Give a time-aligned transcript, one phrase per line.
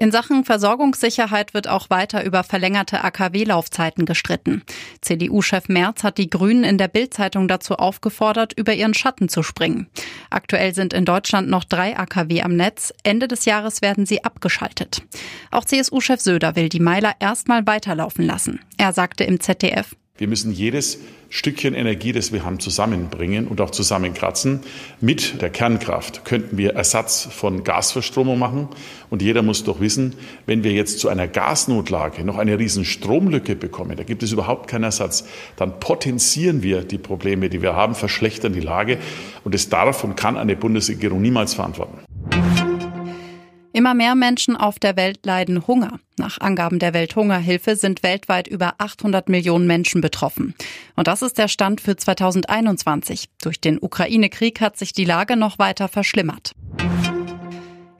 [0.00, 4.62] In Sachen Versorgungssicherheit wird auch weiter über verlängerte AKW-Laufzeiten gestritten.
[5.02, 9.90] CDU-Chef Merz hat die Grünen in der Bild-Zeitung dazu aufgefordert, über ihren Schatten zu springen.
[10.30, 12.94] Aktuell sind in Deutschland noch drei AKW am Netz.
[13.02, 15.02] Ende des Jahres werden sie abgeschaltet.
[15.50, 18.60] Auch CSU-Chef Söder will die Meiler erstmal weiterlaufen lassen.
[18.78, 20.98] Er sagte im ZDF, wir müssen jedes
[21.30, 24.60] Stückchen Energie, das wir haben, zusammenbringen und auch zusammenkratzen.
[25.00, 28.68] Mit der Kernkraft könnten wir Ersatz von Gasverstromung machen.
[29.08, 30.14] Und jeder muss doch wissen,
[30.44, 34.68] wenn wir jetzt zu einer Gasnotlage noch eine riesen Stromlücke bekommen, da gibt es überhaupt
[34.68, 35.24] keinen Ersatz,
[35.56, 38.98] dann potenzieren wir die Probleme, die wir haben, verschlechtern die Lage.
[39.42, 42.09] Und es darf und kann eine Bundesregierung niemals verantworten.
[43.80, 46.00] Immer mehr Menschen auf der Welt leiden Hunger.
[46.18, 50.54] Nach Angaben der Welthungerhilfe sind weltweit über 800 Millionen Menschen betroffen.
[50.96, 53.30] Und das ist der Stand für 2021.
[53.40, 56.52] Durch den Ukraine-Krieg hat sich die Lage noch weiter verschlimmert.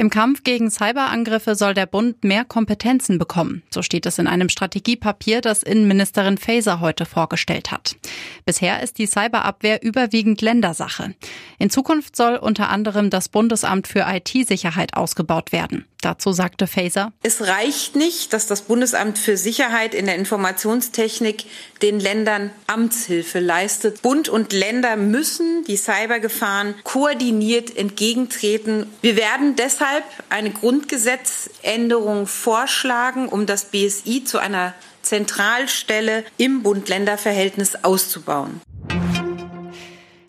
[0.00, 3.64] Im Kampf gegen Cyberangriffe soll der Bund mehr Kompetenzen bekommen.
[3.68, 7.96] So steht es in einem Strategiepapier, das Innenministerin Faeser heute vorgestellt hat.
[8.44, 11.16] Bisher ist die Cyberabwehr überwiegend Ländersache.
[11.58, 15.84] In Zukunft soll unter anderem das Bundesamt für IT-Sicherheit ausgebaut werden.
[16.00, 21.44] Dazu sagte Faeser, es reicht nicht, dass das Bundesamt für Sicherheit in der Informationstechnik
[21.82, 24.00] den Ländern Amtshilfe leistet.
[24.02, 28.86] Bund und Länder müssen die Cybergefahren koordiniert entgegentreten.
[29.02, 38.60] Wir werden deshalb eine Grundgesetzänderung vorschlagen, um das BSI zu einer Zentralstelle im Bund-Länder-Verhältnis auszubauen.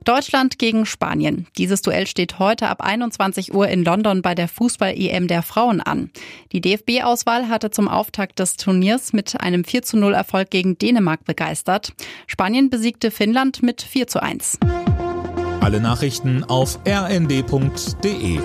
[0.05, 1.47] Deutschland gegen Spanien.
[1.57, 6.11] Dieses Duell steht heute ab 21 Uhr in London bei der Fußball-EM der Frauen an.
[6.51, 11.25] Die DFB-Auswahl hatte zum Auftakt des Turniers mit einem 4 zu 0 Erfolg gegen Dänemark
[11.25, 11.93] begeistert.
[12.27, 14.59] Spanien besiegte Finnland mit 4 zu 1.
[15.61, 18.39] Alle Nachrichten auf rnd.de